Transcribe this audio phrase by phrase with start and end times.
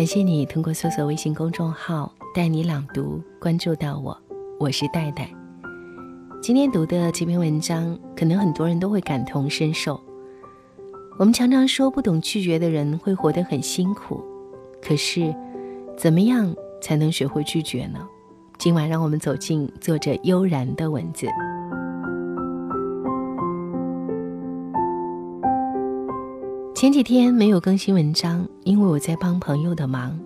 [0.00, 4.18] 感谢你通过搜索微信公众号“带你朗读”关注到我，
[4.58, 5.30] 我是戴戴。
[6.40, 10.00] 今天读的这篇文章，可能很多人都会感同身受。
[11.18, 14.24] 我们常常说，不懂拒绝的人会活得很辛苦。
[14.80, 15.36] 可是，
[15.98, 17.98] 怎么样才能学会拒绝呢？
[18.58, 21.26] 今晚让我们走进作者悠然的文字。
[26.80, 30.18] 前几天没有更新文章，因为我在帮朋友的忙。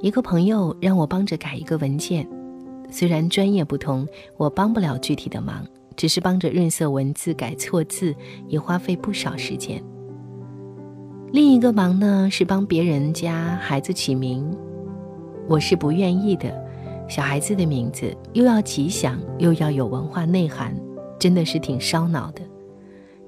[0.00, 2.24] 一个朋友让我帮着改一个文件。
[2.88, 4.06] 虽然专业不同，
[4.36, 8.14] 我帮不了具体的忙，只是帮着润色文字、改错字，
[8.46, 9.82] 也花费不少时间。
[11.32, 14.56] 另一个忙呢，是帮别人家孩子起名，
[15.48, 16.48] 我是不愿意的。
[17.08, 20.76] 小孩子的名字又要吉祥，又要有文化内涵，
[21.18, 22.40] 真的是挺烧脑的。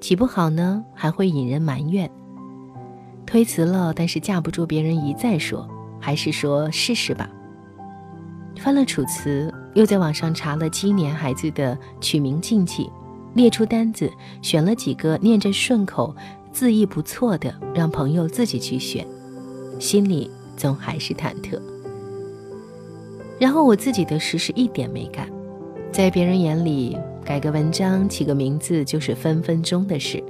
[0.00, 2.08] 起不好呢，还会引人埋怨。
[3.26, 5.68] 推辞了，但是架不住别人一再说，
[6.00, 7.28] 还是说试试吧。
[8.58, 12.88] 翻了《楚辞》，又在网上查了今年孩子的取名禁忌，
[13.34, 16.14] 列出单子，选了几个念着顺口、
[16.52, 19.04] 字意不错的，让朋友自己去选，
[19.80, 21.60] 心里总还是忐忑。
[23.40, 25.28] 然后我自己的事是一点没干，
[25.90, 30.22] 在别人眼里，改个文章、起个名字就是分分钟的事。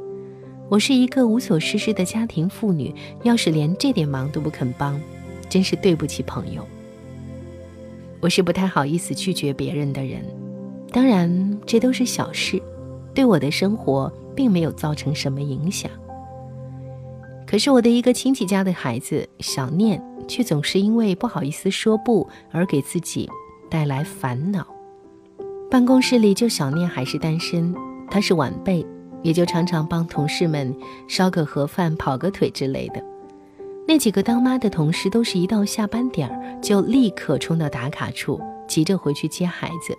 [0.70, 5.00] 我是一个无所事事的家庭妇女，要是连这点忙都不肯帮，
[5.48, 6.66] 真是对不起朋友。
[8.20, 10.24] 我是不太好意思拒绝别人的人，
[10.90, 12.60] 当然这都是小事，
[13.12, 15.90] 对我的生活并没有造成什么影响。
[17.46, 23.28] 可是我的一个亲戚家的孩子小念，却总是因为不好意思说不而给自己
[23.70, 24.66] 带来烦恼。
[25.70, 27.74] 办公室里就小念还是单身，
[28.10, 28.84] 他是晚辈，
[29.25, 30.72] 也就常常帮同事们
[31.08, 33.03] 烧个盒饭、跑个腿之类的。
[33.89, 39.98] 那几个当妈的同事都是一到下班点儿就立刻冲到打卡处，急着回去接孩子。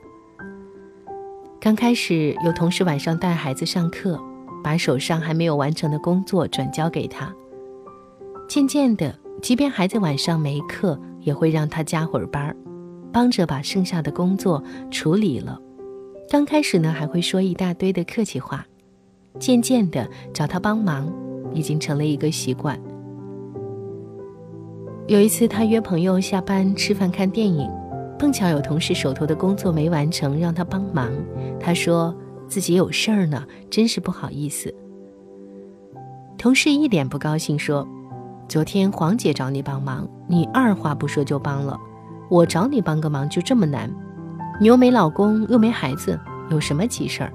[1.59, 4.19] 刚开始有同事晚上带孩子上课，
[4.63, 7.33] 把手上还没有完成的工作转交给他。
[8.47, 12.55] 渐渐的，即便孩子晚上没课，也会让他加会儿班，
[13.11, 15.59] 帮着把剩下的工作处理了。
[16.29, 18.65] 刚开始呢，还会说一大堆的客气话，
[19.39, 21.11] 渐渐的找他帮忙，
[21.53, 22.79] 已经成了一个习惯。
[25.07, 27.69] 有一次，他约朋友下班吃饭看电影，
[28.17, 31.11] 碰巧有同事手头的工作没完成，让他帮忙。
[31.59, 32.15] 他说
[32.47, 34.73] 自己有事儿呢，真是不好意思。
[36.37, 37.87] 同事一脸不高兴说
[38.49, 41.79] ：“昨天黄姐找你帮忙，你二话不说就帮了，
[42.29, 43.89] 我找你帮个忙就这么难？
[44.59, 46.19] 你又没老公，又没孩子，
[46.49, 47.31] 有什么急事儿？”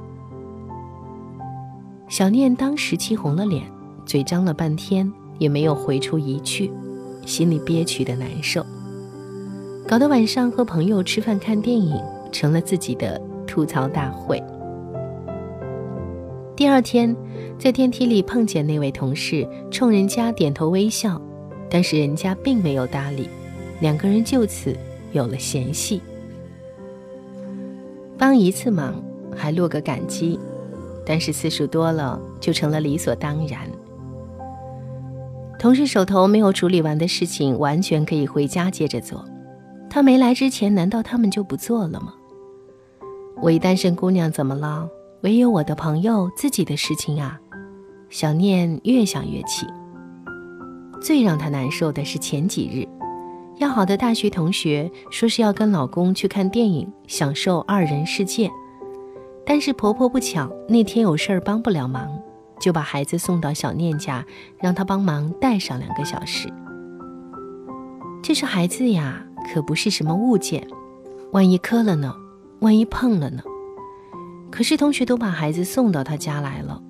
[2.10, 3.62] 小念当时气红了脸，
[4.04, 6.70] 嘴张了半天，也没有回出一句。
[7.24, 8.66] 心里憋屈的难受，
[9.86, 11.96] 搞得晚上和朋友吃饭看电影
[12.32, 14.42] 成了自己的吐槽大会。
[16.56, 17.14] 第二天，
[17.56, 21.20] 在电梯里碰见那位同事，冲人家点头微笑，
[21.70, 23.28] 但是人家并没有搭理，
[23.80, 24.76] 两个人就此
[25.12, 26.00] 有了嫌隙。
[28.18, 29.00] 帮一次忙
[29.36, 30.40] 还落个感激，
[31.10, 33.68] 但是次数多了就成了理所当然。
[35.58, 39.24] 同事手头没有处理完的事情，完全可以回家接着做。
[39.90, 42.14] 他没来之前，难道他们就不做了吗？
[43.42, 44.88] 我一单身姑娘怎么了？
[45.22, 47.40] 唯有我的朋友自己的事情啊！
[48.08, 49.66] 小念越想越气。
[51.02, 52.86] 最让她难受的是前几日，
[53.58, 58.48] 要好的大学同学说是要跟老公去看电影，享受二人世界，
[59.44, 62.10] 但是婆婆不巧那天有事儿帮不了忙。
[62.60, 64.22] 就把孩子送到小念家，
[64.58, 66.46] 让他帮忙带上两个小时。
[68.22, 70.68] 这是孩子呀，可不是什么物件，
[71.32, 72.14] 万一磕了呢？
[72.58, 73.42] 万一碰了呢？
[74.50, 76.82] 可是同学都把孩子送到他家来了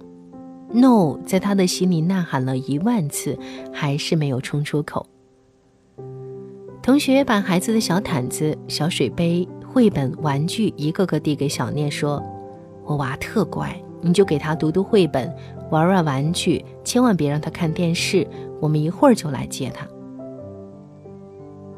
[0.72, 3.38] ，no，在他的心里呐喊了一万次，
[3.72, 5.06] 还是没有冲出口。
[6.82, 12.20] 同学把孩子的小毯子、小水杯、绘本、玩具一个个递给小念，说
[12.84, 15.32] ：“我娃特乖，你就给他读读绘本。”
[15.70, 18.26] 玩玩玩具，千万别让他看电视。
[18.60, 19.86] 我们一会儿就来接他。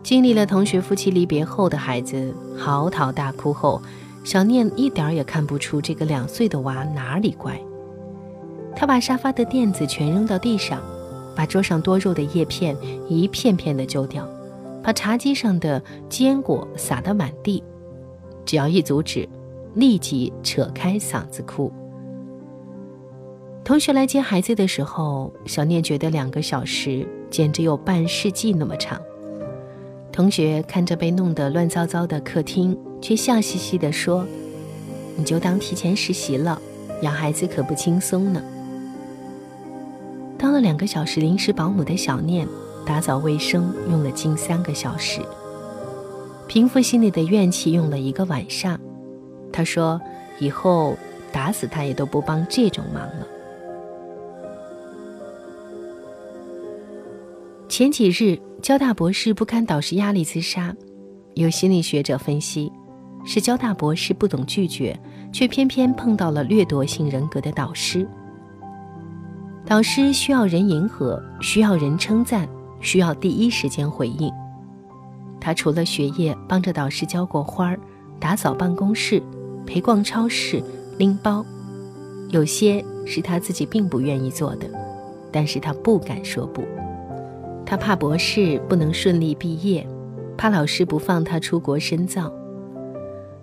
[0.02, 3.82] 经历了同学夫妻离别后的孩子嚎啕大哭后，
[4.25, 7.60] 小念一点儿也看不出这个两岁的娃哪里乖。
[8.75, 10.81] 他把沙发的垫子全扔到地上，
[11.37, 12.75] 把桌上多肉的叶片
[13.10, 14.26] 一片片的揪掉，
[14.82, 17.62] 把茶几上的坚果撒得满地。
[18.46, 19.28] 只要一阻止，
[19.74, 21.72] 立即扯开嗓子哭。
[23.64, 29.00] 同学来接孩子的时候，小念觉得两个小时简直有半世纪那么长。
[30.10, 34.26] 同学看着被弄得乱糟糟的客厅，却笑嘻嘻地说
[35.16, 36.60] ：“你就当提前实习了，
[37.02, 38.42] 养孩子可不轻松呢。”
[40.36, 42.46] 当了两个小时临时保姆的小念，
[42.84, 45.20] 打扫卫生用了近三个小时，
[46.48, 48.78] 平复心里的怨气用了一个晚上。
[49.52, 50.00] 他说
[50.40, 50.96] ：“以后
[51.31, 53.26] 打死他也都不帮这种忙了。”
[57.69, 60.75] 前几日，交大博士不堪导师压力自杀。
[61.34, 62.70] 有心理学者分析，
[63.25, 64.94] 是交大博士不懂拒绝，
[65.32, 68.06] 却偏偏碰到了掠夺性人格的导师。
[69.64, 72.46] 导师需要人迎合，需要人称赞，
[72.81, 74.31] 需要第一时间回应。
[75.40, 77.81] 他除了学业，帮着导师浇过花儿，
[78.20, 79.22] 打扫办公室，
[79.67, 80.62] 陪逛超市，
[80.99, 81.44] 拎包，
[82.31, 84.67] 有些是他自己并不愿意做的，
[85.31, 86.62] 但是他不敢说不。
[87.64, 89.87] 他怕博士不能顺利毕业，
[90.37, 92.32] 怕老师不放他出国深造。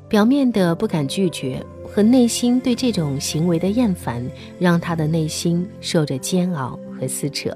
[0.07, 4.23] 表面的不敢拒绝和内心对这种行为的厌烦，
[4.57, 7.55] 让他的内心受着煎熬和撕扯。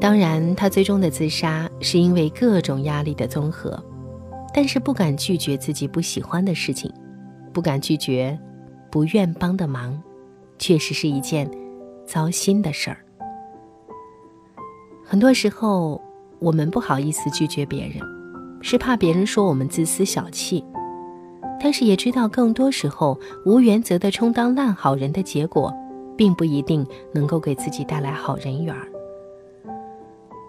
[0.00, 3.80] 当然，他最终的自杀是因为各种压力的综合，
[4.54, 6.92] 但是不敢拒绝自己不喜欢的事情，
[7.52, 8.38] 不敢拒绝
[8.90, 10.00] 不愿帮的忙，
[10.58, 11.50] 确实是一件
[12.06, 12.98] 糟心的事儿。
[15.04, 16.00] 很多时候，
[16.38, 17.96] 我们不好意思拒绝别人，
[18.60, 20.64] 是怕别人说我们自私小气。
[21.60, 25.72] 但是也知道，更多时候无原则的充当烂好人的结果，
[26.16, 26.84] 并不一定
[27.14, 28.88] 能够给自己带来好人缘儿。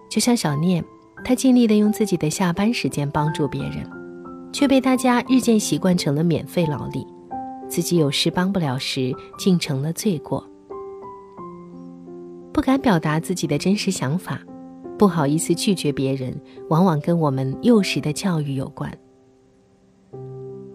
[0.10, 0.84] 就像小念，
[1.24, 3.90] 他尽力的用自己的下班时间帮助别人，
[4.52, 7.06] 却被大家日渐习惯成了免费劳力，
[7.70, 10.46] 自己有事帮不了时，竟成了罪过。
[12.52, 14.40] 不敢表达自己的真实想法。
[14.96, 16.40] 不好意思拒绝别人，
[16.70, 18.96] 往往跟我们幼时的教育有关。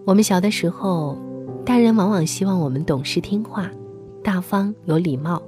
[0.04, 1.16] 我们小的时候，
[1.64, 3.70] 大人往往希望我们懂事听话、
[4.22, 5.40] 大方有礼貌，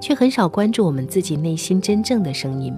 [0.00, 2.72] 却很少关注我们自己内心真正的声音。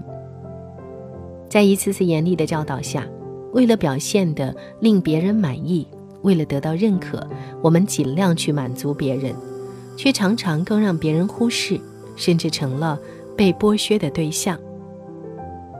[1.48, 3.06] 在一次次严厉的教导下，
[3.52, 5.86] 为了表现的令别人满意，
[6.22, 7.26] 为了得到认可，
[7.62, 9.34] 我们尽量去满足别人，
[9.96, 11.80] 却常常更让别人忽视，
[12.16, 12.98] 甚至成了
[13.36, 14.58] 被剥削的对象。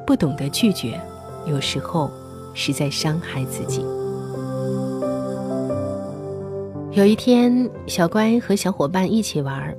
[0.06, 0.98] 不懂得拒绝，
[1.46, 2.10] 有时候
[2.54, 3.84] 是在伤害自己。
[6.92, 9.76] 有一天，小乖和小伙伴一起玩，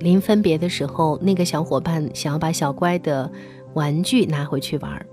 [0.00, 3.30] 临分别的时候，那个小伙伴想要把小乖的
[3.74, 5.06] 玩具拿回去玩，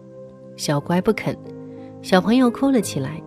[0.58, 1.36] 小乖不肯，
[2.02, 3.22] 小朋友哭了起来。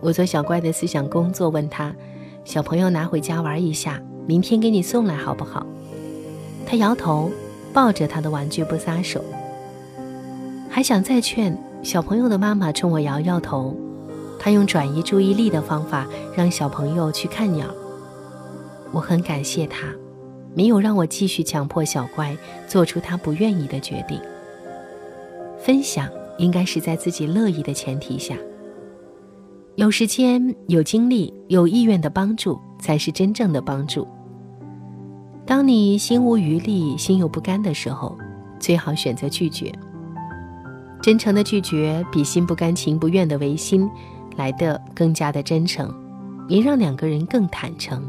[0.00, 1.94] 我做小乖的思想工作，问他
[2.44, 5.66] ：“小朋友拿回家玩一下，明天给你送来好不好？”
[6.66, 7.30] 他摇头，
[7.72, 9.24] 抱着他的玩具不撒手。
[10.68, 13.74] 还想再劝小朋友的妈妈冲我摇摇头，
[14.38, 17.66] 她用转移注意力的方法让小朋友去看鸟。
[18.90, 19.86] 我很感谢他，
[20.54, 22.36] 没有让我继续强迫小乖
[22.68, 24.20] 做出他不愿意的决定。
[25.58, 28.36] 分享应该是在自己乐意的前提下。
[29.76, 34.06] 有时间、有精力、有意愿的帮助才是真正的帮助。
[35.44, 38.16] 当你心无余力、心有不甘的时候，
[38.58, 39.72] 最好选择拒绝。
[41.02, 43.90] 真诚的拒绝比心不甘情不愿的违心
[44.36, 45.92] 来的更加的真诚，
[46.48, 48.02] 也让两个人更坦诚。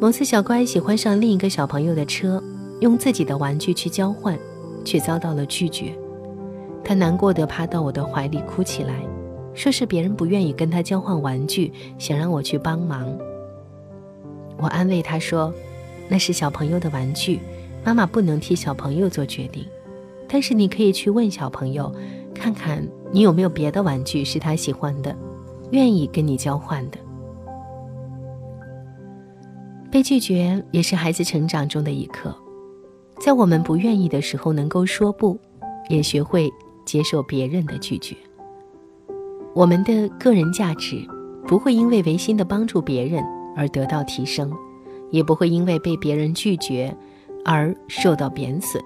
[0.00, 2.42] 某次，小乖喜欢上另一个小朋友的车，
[2.80, 4.38] 用自己的玩具去交换，
[4.84, 5.96] 却遭到了拒绝。
[6.84, 8.94] 他难过的趴到我的怀里哭起来，
[9.54, 13.06] 说是别人不愿意跟他交换玩具，想让我去帮忙。
[14.58, 15.52] 我安慰他说
[16.08, 17.40] ：“那是小朋友的玩具，
[17.84, 19.64] 妈妈不能替小朋友做决定。”
[20.32, 21.92] 但是你可以去问小朋友，
[22.34, 25.16] 看看你有没有别的玩具是他喜欢的，
[25.72, 26.98] 愿意跟你交换的。
[29.90, 32.32] 被拒绝也是孩子成长中的一课，
[33.18, 35.36] 在我们不愿意的时候能够说不，
[35.88, 36.48] 也学会
[36.84, 38.16] 接受别人的拒绝。
[39.54, 40.96] 我们的个人价值
[41.46, 43.24] 不会因为违心的帮助别人
[43.56, 44.52] 而得到提升，
[45.10, 46.96] 也不会因为被别人拒绝
[47.44, 48.82] 而受到贬损。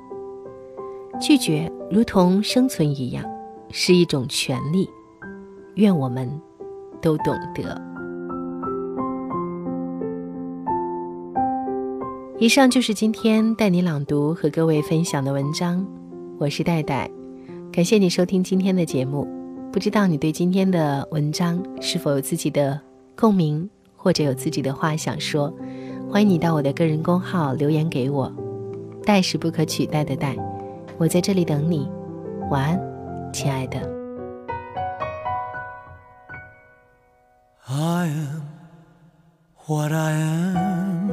[1.21, 3.25] 拒绝如同生存一样，
[3.71, 4.89] 是一种权利。
[5.75, 6.29] 愿我们
[7.01, 7.81] 都懂得。
[12.39, 15.87] 以上就是今天带你朗读和各位分享的文章。
[16.37, 17.09] 我是戴戴，
[17.75, 19.27] 感谢你收听今天的节目。
[19.73, 22.81] 不知道你对今天的文章是否有自己的
[23.17, 25.53] 共鸣，或者有自己的话想说？
[26.09, 28.33] 欢迎你到我的个人公号留言给我。
[29.03, 30.37] 代是不可取代的代。
[30.99, 31.91] 我在这里等你，
[32.49, 32.81] 晚安，
[33.33, 33.81] 亲爱的。
[37.67, 38.43] I am
[39.67, 41.11] what I am，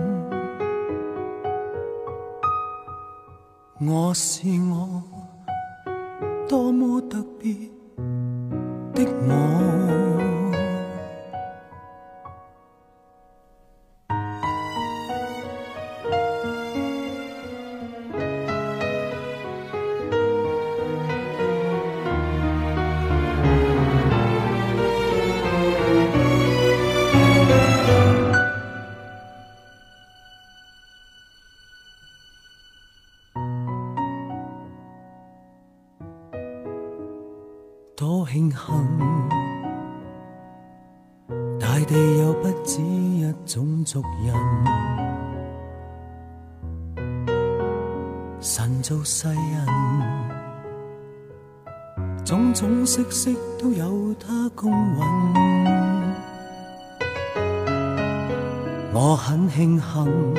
[3.80, 5.02] 我是我，
[6.52, 7.54] 多么特别
[8.94, 9.61] 的我。
[38.02, 38.60] 多庆幸，
[41.60, 44.34] 大地有不止一种族人。
[48.40, 49.38] 神造世人，
[52.26, 53.30] 种种色色
[53.60, 55.00] 都有他公允。
[58.96, 60.34] 我很庆幸，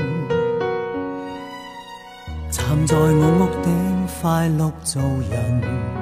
[2.51, 3.07] 站在我
[3.39, 3.73] 屋顶
[4.21, 5.01] 快乐做
[5.31, 6.02] 人。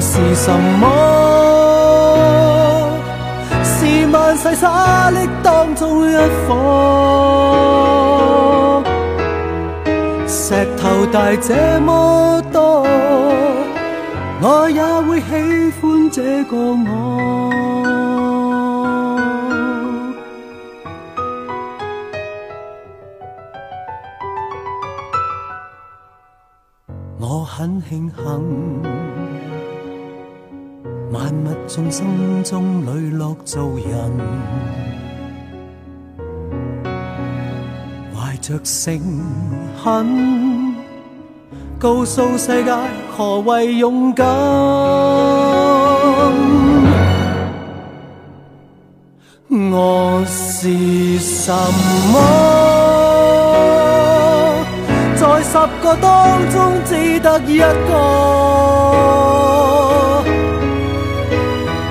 [0.00, 0.86] 是什么？
[3.64, 6.54] 是万世沙砾当中一颗。
[10.26, 12.86] 石头大这么多，
[14.40, 17.52] 我也会喜欢这个我。
[27.20, 29.07] 我很庆幸。
[31.10, 34.12] 万物众生中磊落做人，
[38.14, 39.00] 怀着诚
[39.82, 40.74] 恳，
[41.78, 42.70] 告诉世界
[43.16, 44.26] 何谓勇敢。
[49.50, 51.50] 我是什
[52.12, 52.20] 么？
[55.16, 57.68] 在十个当中只得一个。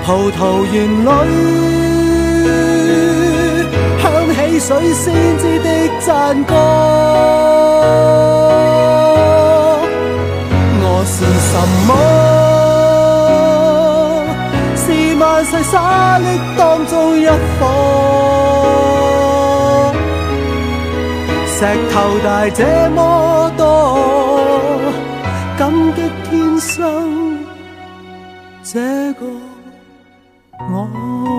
[0.08, 1.04] 葡萄园里
[4.00, 5.04] 响起水仙
[5.36, 5.68] 子的
[6.00, 6.54] 赞歌。
[10.80, 11.16] 我是
[11.50, 11.52] 什
[11.86, 11.90] 么？
[14.78, 14.86] 是
[15.18, 15.74] 万世沙
[16.20, 16.24] 砾
[16.56, 17.60] 当中一颗。
[21.54, 21.58] 石
[21.92, 22.98] 头大这么
[23.58, 23.60] 多，
[25.58, 25.96] 感激
[26.30, 26.72] 天生
[28.64, 28.80] 这
[29.12, 29.26] 个。
[30.58, 31.37] 我。